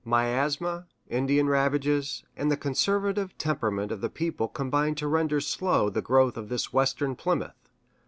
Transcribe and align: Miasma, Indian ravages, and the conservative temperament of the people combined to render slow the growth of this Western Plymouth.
Miasma, 0.03 0.87
Indian 1.11 1.45
ravages, 1.47 2.23
and 2.35 2.49
the 2.51 2.57
conservative 2.57 3.37
temperament 3.37 3.91
of 3.91 4.01
the 4.01 4.09
people 4.09 4.47
combined 4.47 4.97
to 4.97 5.07
render 5.07 5.39
slow 5.39 5.91
the 5.91 6.01
growth 6.01 6.37
of 6.37 6.49
this 6.49 6.73
Western 6.73 7.15
Plymouth. 7.15 7.69